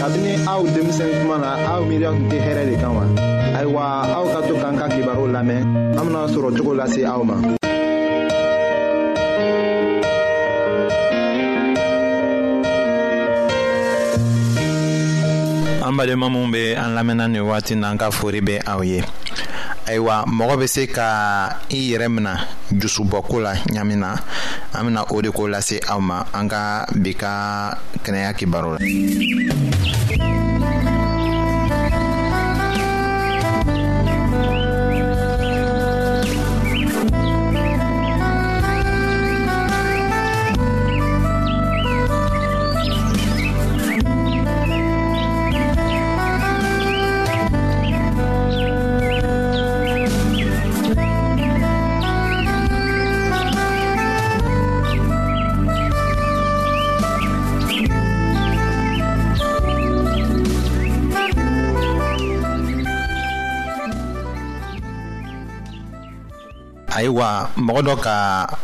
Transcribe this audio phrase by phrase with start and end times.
[0.00, 3.04] kabini aw denmisɛn kuma na aw miiriya tun tɛ hɛrɛ de kan wa
[3.58, 3.82] ayiwa
[4.16, 5.60] aw ka to k'an ka kibaru lamɛn
[5.98, 7.36] an bena sɔrɔ cogo lase aw ma
[15.86, 19.00] an badenma minw be an lamɛnna nin wagati n'an ka fori be aw ye
[19.90, 21.04] ayiwa mɔgɔ bɛ se ka
[21.76, 22.32] i yɛrɛ mina
[22.80, 24.10] jusubɔko la ɲami na
[24.74, 26.62] an bena o de ko lase aw ma an ka
[27.02, 27.32] bi ka
[28.04, 30.39] kɛnɛya kibaro la
[67.00, 67.28] ayiwa
[67.66, 68.16] mɔgɔ dɔ ka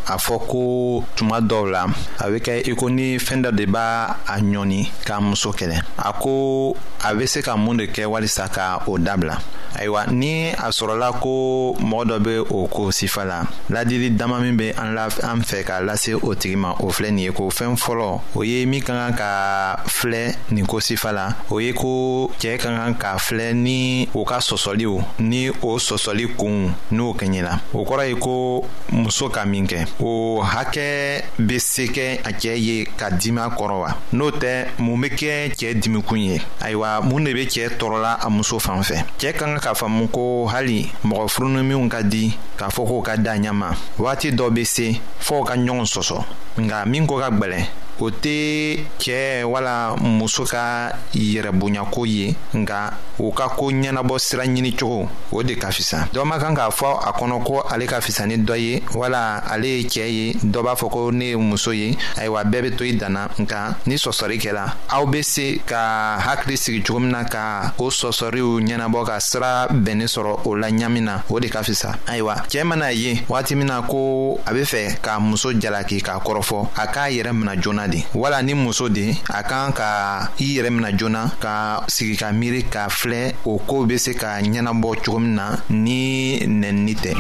[0.07, 1.85] a fɔ ko tuma dɔw la
[2.23, 5.83] a bɛ kɛ i ko ni fɛn dɔ de b'a a ɲɔni k'a muso kɛlɛ
[5.99, 9.37] a ko a bɛ se ka mun de kɛ walisa ka o dabila
[9.75, 14.55] ayiwa ni a sɔrɔla ko mɔgɔ dɔ bɛ o ko sifa la ladili dama min
[14.57, 17.49] bɛ an la an fɛ k'a lase o tigi ma o filɛ nin ye ko
[17.51, 21.73] fɛn fɔlɔ o ye min ka kan ka filɛ nin ko sifa la o ye
[21.73, 27.13] ko cɛ ka kan ka filɛ ni o ka sɔsɔliw ni o sɔsɔli kunw n'o
[27.13, 32.21] kɛɲɛ la o kɔrɔ ye ko muso ka min kɛ o hakɛ bɛ se kɛ
[32.25, 36.19] a cɛ ye ka dimi a kɔrɔ wa n'o tɛ mun bɛ kɛ cɛ dimikun
[36.21, 39.73] ye ayiwa mun de bɛ cɛ tɔɔrɔla a muso fan fɛ cɛ ka kan ka
[39.75, 44.33] faamu ko hali mɔgɔ furunuminw ka di k'a fɔ k'o ka da ɲɛ ma waati
[44.37, 46.25] dɔ bɛ se f'o ka ɲɔgɔn sɔsɔ
[46.61, 47.67] nka min ko ka gbɛlɛn
[48.01, 54.77] o tɛ cɛɛ wala muso ka yɛrɛbonyako ye nga u ka koo ɲɛnabɔ sira ɲini
[54.77, 58.01] cogo o de ka fisa dɔ man kan k'a fɔ a kɔnɔ ko ale ka
[58.01, 61.37] fisa ni dɔ ye wala ale ye cɛɛ ye dɔ b'a fɔ ko ne ye
[61.37, 65.59] muso ye ayiwa bɛɛ be to i danna nka ni sɔsɔri kɛla aw be se
[65.67, 70.51] ka hakili sigi cogo min na ka o sɔsɔriw ɲɛnabɔ ka sira bɛnnin sɔrɔ o
[70.55, 74.39] la ɲami na o de ka fisa ayiwa cɛɛ man'a ye wagati min na ko
[74.45, 78.05] a be fɛ k'a muso jalaki k'a kɔrɔfɔ a k'a yɛrɛ mina joona joona de
[78.15, 82.63] wala ni muso de a kan ka i yɛrɛ mina joona ka sigi ka miiri
[82.73, 87.13] k'a filɛ o koow be se ka ɲɛnabɔ cogo min na ni nɛnini tɛ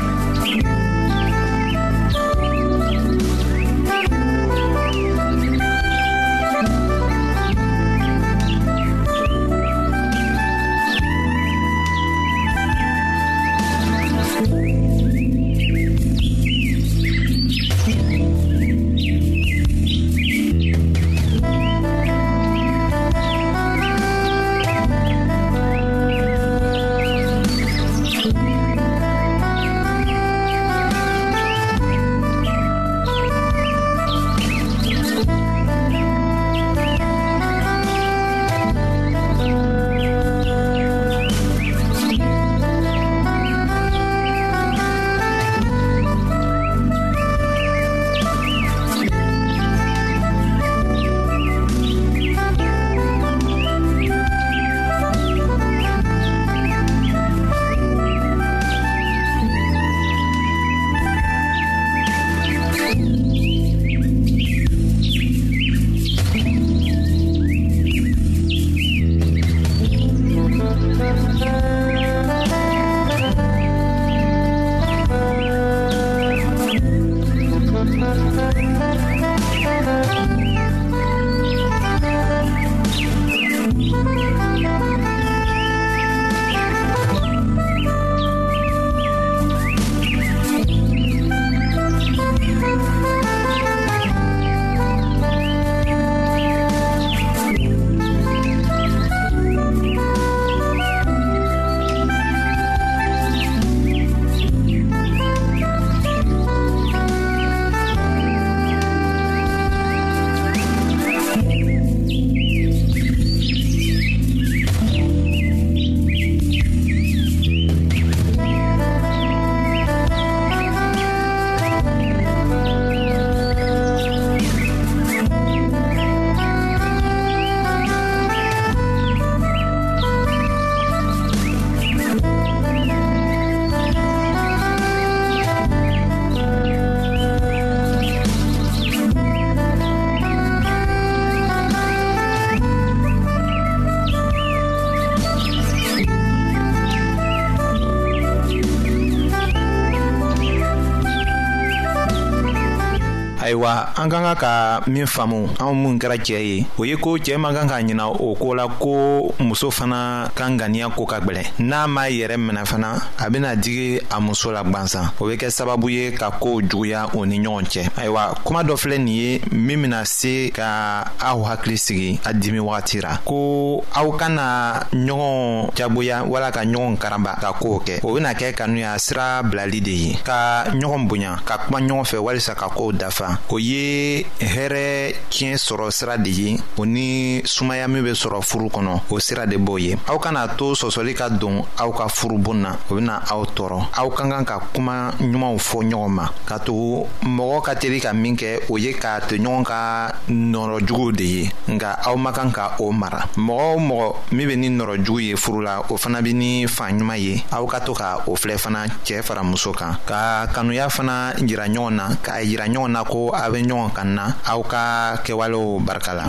[154.06, 154.54] an ka kan ka
[154.90, 158.06] min faamu anw minnu kɛra cɛɛ ye o ye ko cɛɛ man kan ka ɲina
[158.06, 162.64] o koo la ko muso fana ka ŋaniya ko ka gwɛlɛ n'a m'a yɛrɛ minɛ
[162.66, 166.60] fana a bena digi a muso la gwansan o be kɛ sababu ye ka koow
[166.60, 171.04] juguya o ni ɲɔgɔn cɛ ayiwa kuma dɔ filɛ nin ye min bena se ka
[171.20, 176.98] aw hakili sigi a dimi wagati ra ko aw kana ɲɔgɔn jagoya wala ka ɲɔgɔn
[176.98, 181.06] karaba ka koow kɛ o bena kɛ kanu y'a sira bilali de ye ka ɲɔgɔn
[181.08, 185.90] bonya ka kuma ɲɔgɔn fɛ walisa ka koow dafa o ye ye hɛrɛ tiɲɛ sɔrɔ
[185.90, 189.78] sira de ye o ni sumaya min bɛ sɔrɔ furu kɔnɔ o sira de b'o
[189.80, 193.80] ye aw kana to sɔsɔli ka don aw ka furubon na o bɛna aw tɔɔrɔ
[193.98, 198.12] aw ka kan ka kuma ɲumanw fɔ ɲɔgɔn ma ka tugu mɔgɔ ka teli ka
[198.12, 202.50] min kɛ o ye k'a to ɲɔgɔn ka nɔrɔjuguw de ye nka aw ma kan
[202.52, 206.20] ka o mara mɔgɔ o mɔgɔ min bɛ ni nɔrɔjugu ye furu la o fana
[206.22, 209.72] bɛ ni fan ɲuman ye aw ka to ka o filɛ fana cɛ fara muso
[209.72, 213.85] kan ka kanuya fana yira ɲɔgɔn na k'a yira ɲɔgɔn na ko aw bɛ ɲɔgɔn
[213.94, 214.82] kan na aw ka
[215.22, 216.26] kɛwalew barika la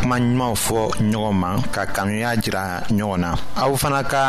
[0.00, 2.62] kuma ɲumanw fɔ ɲɔgɔn ma ka kanuya jira
[2.96, 3.30] ɲɔgɔn na
[3.62, 4.24] aw fana ka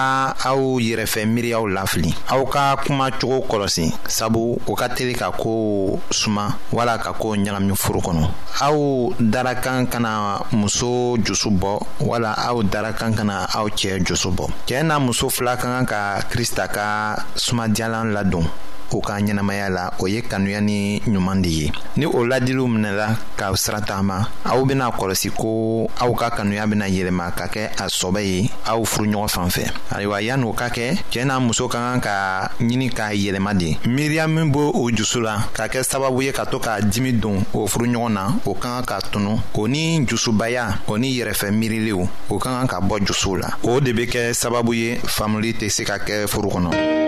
[0.49, 3.85] aw yɛrɛfɛ miiriyaw lafili aw ka kuma cogo kɔlɔsi
[4.17, 8.27] sabu o ka teli ka ko suma wala ka ko ɲagami furu kɔnɔ
[8.61, 14.29] aw dara kan kana muso jusu bɔ wala aw dara kan kana aw cɛɛ jusu
[14.31, 18.45] bɔ cɛɛ n'a muso fila ka kan ka krista ka sumadiyalan ladon
[18.91, 23.15] u ka ɲɛnamaya la o ye kanuya ni ɲuman de ye ni o ladiliw minɛla
[23.37, 27.87] ka sira tagama aw bena kɔlɔsi ko aw ka kanuya bena yɛlɛma ka kɛ a
[27.89, 31.99] sɔbɛ ye aw furuɲɔgɔn fan fɛ ayiwa yan'o ka kɛ cɛɛ n'a muso ka kan
[32.01, 36.31] ka ɲini k'a yɛlɛma de miiriya min b' o jusu la ka kɛ sababu ye
[36.31, 40.05] ka to k'a dimi don o furuɲɔgɔn na o ka kan ka tunu o ni
[40.07, 44.05] jusubaya o ni yɛrɛfɛ miiriliw o ka kan ka bɔ jusuw la o de be
[44.07, 47.04] kɛ sababu ye faamuli tɛ se ka kɛ furu kɔnɔ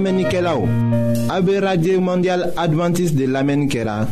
[0.00, 4.06] A be radye mandyal Adventist de lamen kera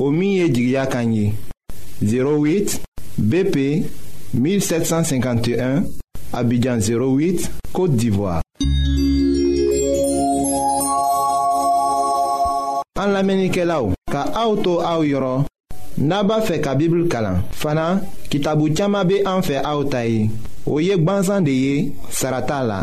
[0.00, 1.32] O miye jigya kanyi
[2.02, 2.80] 08
[3.16, 3.86] BP
[4.34, 5.84] 1751
[6.32, 8.40] Abidjan 08 Kote Divoa
[12.98, 15.44] An lamen kera ou Ka auto a ou yoron
[15.98, 20.30] Naba fe ka bibl kalan Fana ki tabu txama be an fe a ou tayi
[20.66, 22.82] O yek banzan de ye sarata la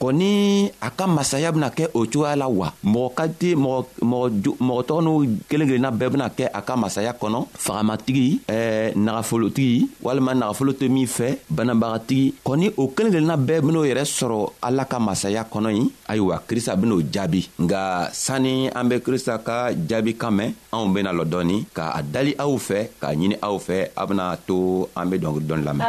[0.00, 4.76] o ni a ka masaya bena kɛ o cogoya la wa mɔgɔ ka di mɔgɔ
[4.88, 5.14] tɔgɔ n'u
[5.48, 10.88] kelen kelenna bɛɛ bena kɛ a ka masaya kɔnɔ fagamatigi eh, nagafolotigi walima nagafolo tɛ
[10.88, 15.70] min fɛ banabagatigi kɔni o kelen kelenna bɛɛ ben'o yɛrɛ sɔrɔ ala ka masaya kɔnɔ
[15.76, 20.88] ye ayiwa krista ben'o jaabi nga sanni an be krista ka jaabi kan mɛn anw
[20.94, 24.88] bena lɔ dɔɔni ka a dali aw fɛ k'a ɲini aw fɛ a bena to
[24.96, 25.86] an be dɔnkili dɔɔni lamɛn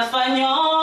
[0.00, 0.79] Español.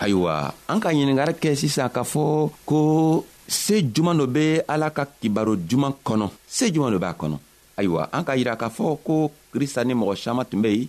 [0.00, 2.76] ayiwa an ka ɲiningari kɛ sisan k'a fɔ ko
[3.46, 7.36] se juman dɔ be ala ka kibaro juman kɔnɔ se juman dɔ b'a kɔnɔ
[7.76, 10.88] ayiwa an ka yira k'a fɔ ko krista ni mɔgɔ saman tun be yen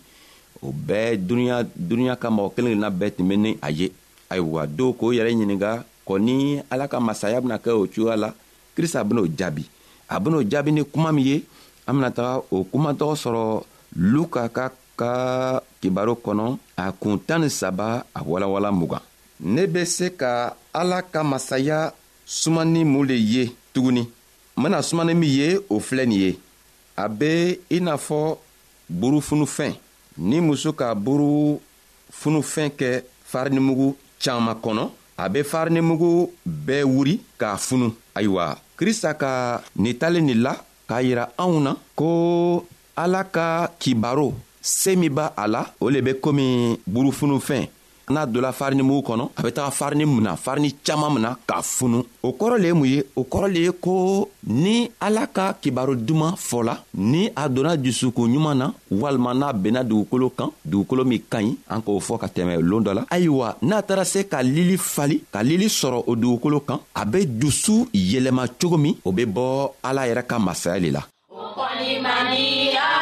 [0.64, 3.92] o bɛɛ duniɲa duniɲa ka mɔgɔ kelen kelenna bɛɛ tun be ni a ye
[4.32, 8.30] ayiwa dɔw k'o yɛrɛ ɲininga kɔni ala ka masaya bena kɛ o cogoya la
[8.78, 9.66] krista ben'o jaabi
[10.12, 11.44] a ben'o jaabi ni kuma min ye
[11.88, 13.44] an bena taga o kumatɔgɔ sɔrɔ
[14.14, 14.66] luka ka
[15.00, 15.14] ka
[15.82, 19.00] kibaro kɔnɔ a kuun tan ni saba a walawala mugan
[19.54, 21.94] ne be se ka ala ka masaya
[22.28, 24.02] sumani mun le ye tuguni
[24.58, 26.40] n bena sumani min ye o filɛ nin ye
[26.98, 28.38] a be i n'a fɔ
[29.00, 29.74] burufunufɛn
[30.18, 31.58] ni muso ka buru
[32.12, 34.84] funufɛn kɛ farinimugu caaman kɔnɔ
[35.22, 36.32] a be farinimugu
[36.66, 38.46] bɛɛ wuri k'a funu ayiwa
[38.78, 40.54] krista ka nin talen nin la
[40.90, 42.08] k'a yira anw na ko
[42.96, 43.46] ala ka
[43.82, 46.46] kibaro see min b'a a la o le be komi
[46.88, 47.64] burufunufɛn
[48.12, 52.04] n'a donna farini mugu kɔnɔ a bɛ taga farini mina farini caaman mina k'a funu
[52.22, 55.96] o kɔrɔ le ye mun ye o kɔrɔ le ye ko ni ala ka kibaro
[55.96, 61.20] duman fɔla ni a donna dusukun ɲuman na walima n'a benna dugukolo kan dugukolo min
[61.30, 64.42] ka ɲi an k'o fɔ ka tɛmɛ loon dɔ la ayiwa n'a taara se ka
[64.44, 69.12] lili fali ka lili sɔrɔ o dugukolo kan a be dusu yɛlɛma cogo min o
[69.12, 73.01] be bɔ ala yɛrɛ ka masaya le la o kɔni maniya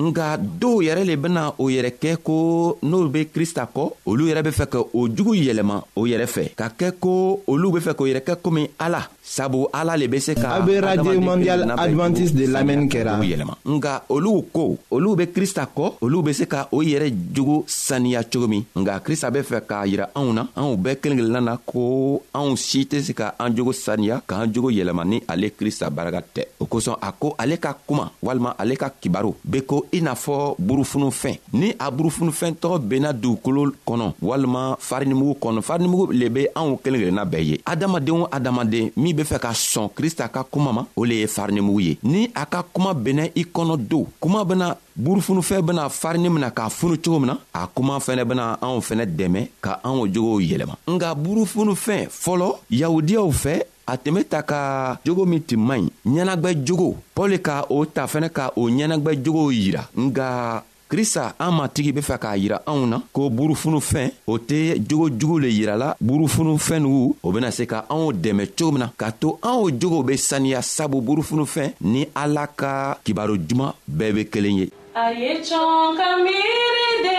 [0.00, 4.42] nga dɔw yɛrɛ le bena o yɛrɛ kɛ ko n'olu be krista kɔ olu yɛrɛ
[4.44, 7.94] be fɛ ka o jugu yɛlɛma o yɛrɛ fɛ ka kɛ ko olu be fɛ
[7.96, 11.72] k'o yɛrɛ kɛ komi ala sabu ala le be se ka a be radio mondial
[11.76, 16.44] advantiste de lamɛnni kɛra yɛlɛma nga olu ko olu be krista kɔ olu be se
[16.46, 20.44] ka o yɛrɛ jogo saniya cogo min nga krista be fɛ k'a yira anw na
[20.56, 24.52] anw bɛɛ kelen kelenna na ko anw si tɛ se ka an jogo saniya k'an
[24.52, 28.54] jogo yɛlɛma ni ale krista baraka tɛ o kosɔn a ko ale ka kuma walima
[28.58, 33.72] ale ka kibaru be ko i n'a fɔ burufunufɛn ni a burufunufɛn tɔgɔ benna dugukolo
[33.86, 38.90] kɔnɔ walima farinimugu kɔnɔ farinimugu le be anw kelen kelenna bɛɛ ye adamaden o adamaden
[38.96, 42.30] min be fɛ ka sɔn krista ka kuma ma o le ye farinimugu ye ni
[42.34, 46.96] a ka kuma bɛnna i kɔnɔ don kuma bena burufunufɛn bena farini mina k'a funu
[46.96, 51.14] cogo min na a kuma fɛnɛ bena anw fɛnɛ dɛmɛ ka anw jogow yɛlɛma nga
[51.14, 56.50] burufunufɛn fɔlɔ yahudiyaw fɛ a tun be ta ka jogo min tun man ɲi ɲɛnagwɛ
[56.66, 61.92] jogo pɔli ka o ta fɛnɛ ka o ɲɛnagwɛ jogow yira nga krista an matigi
[61.92, 66.82] be fɛ k'a yira anw na ko burufunufɛn o tɛ jogo jugu le yirala burufunufɛn
[66.82, 70.14] nugu o bena se ka anw dɛmɛ cogo min na k'a to anw jogow be
[70.16, 75.96] saniya sabu burufunufɛn ni ala ka kibaro juman bɛɛ be kelen ye a ye cɔn
[75.98, 77.16] ka miiri de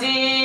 [0.05, 0.44] عزيز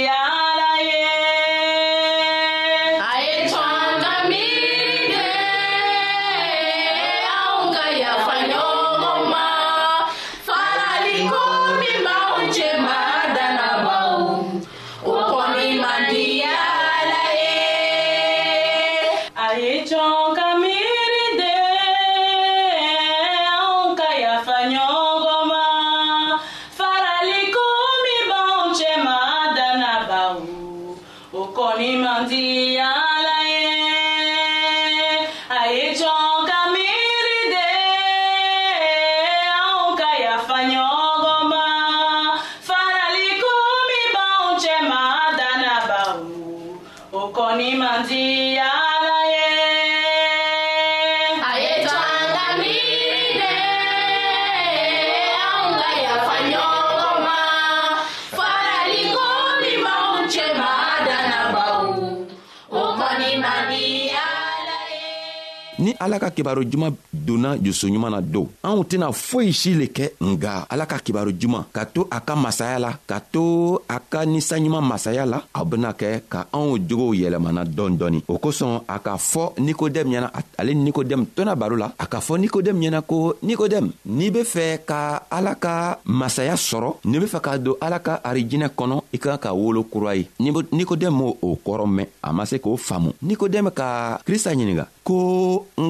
[66.00, 70.64] ala ka kibaro juman donna jusuɲuman na don anw tɛna foyi si le kɛ nga
[70.72, 74.80] ala ka kibaro juman ka to a ka masaya la ka to a ka ninsanɲuman
[74.80, 79.18] masaya la aw bena kɛ ka anw jogow yɛlɛmana dɔɔni dɔɔni o kosɔn a k'a
[79.18, 83.34] fɔ nikodɛmu ɲɛna ale ni nikodɛmu tɔna baro la a k'a fɔ nikodɛmu ɲɛna ko
[83.42, 87.98] nikodɛmu n'i be fɛ ka ala ka masaya sɔrɔ n'i be fɛ ka don ala
[88.00, 92.06] ka arijinɛ kɔnɔ i ka kan ka wolo kura ye nikodɛmu m'o o kɔrɔ mɛn
[92.24, 95.89] a ma se k'o faamu nikodɛmu ka krista ɲininga ko n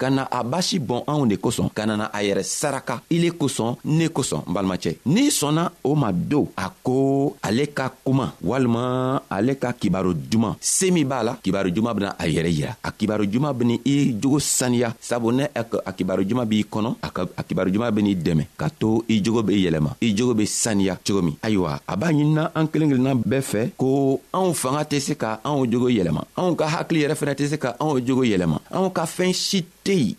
[0.00, 3.20] ka na a basi bɔn anw de kosɔn ka na na a yɛrɛ saraka i
[3.20, 7.92] le kosɔn ne kosɔn n balimacɛ n'i sɔnna o ma do a ko ale ka
[8.04, 12.50] kuma walima ale ka kibaru juman see min b'a la kibaru juman bena a yɛrɛ
[12.56, 16.90] yira a kibaru juman beni i jogo saniya sabu ne a kibaru juman b'i kɔnɔ
[17.38, 20.96] a kibaru juman ben'i dɛmɛ ka to i jogo be yɛlɛma i jogo be saniya
[21.04, 24.98] cogo min ayiwa a b'a ɲinina an kelen kelenna bɛɛ fɛ ko anw fanga tɛ
[25.00, 28.24] se ka anw jogo yɛlɛma anw ka hakili yɛrɛ fɛnɛ tɛ se ka anw jogo
[28.24, 30.18] yɛlɛma anw ka fɛɛn si deep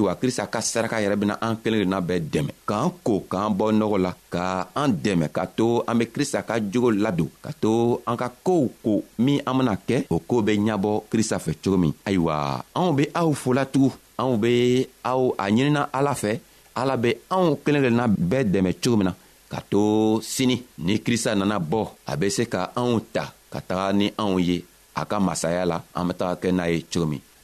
[0.01, 3.65] ayiwa krista ka saraka yɛrɛ bena an kelen kelenna bɛɛ dɛmɛ k'an ko k'an bɔ
[3.77, 8.01] nɔgɔ la ka an dɛmɛ ka to an be krista ka jogo ladon ka to
[8.09, 11.77] an ka koow ko min an bena kɛ o koo be ɲabɔ krista fɛ cogo
[11.77, 16.39] min ayiwa anw be aw folatugun anw be aw a ɲinina ala fɛ
[16.75, 19.13] ala be anw kelen kelenna bɛɛ dɛmɛ cogo min na
[19.53, 23.93] ka to sini ni krista nana bɔ a be se ka anw ta ka taga
[23.93, 24.65] ni anw ye
[24.97, 27.21] a ka masaya la an be taga kɛ n'a ye cogo min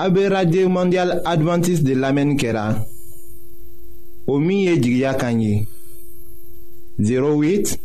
[0.05, 2.75] En en radio mondial Adventiste de l'amenkera.
[4.27, 5.67] omi o kanye.
[6.99, 7.77] 08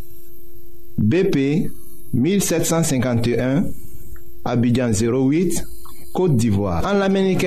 [0.99, 1.69] BP
[2.13, 3.65] 1751
[4.45, 5.63] Abidjan 08
[6.13, 6.83] Côte d'Ivoire.
[6.87, 7.47] En l'Amérique